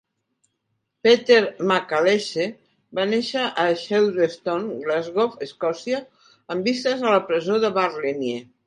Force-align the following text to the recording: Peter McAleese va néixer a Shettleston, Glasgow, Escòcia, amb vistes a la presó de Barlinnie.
Peter 1.07 1.37
McAleese 1.71 2.47
va 3.01 3.05
néixer 3.11 3.45
a 3.65 3.67
Shettleston, 3.85 4.69
Glasgow, 4.89 5.29
Escòcia, 5.49 6.05
amb 6.57 6.73
vistes 6.73 7.09
a 7.11 7.17
la 7.19 7.25
presó 7.31 7.65
de 7.69 7.75
Barlinnie. 7.81 8.45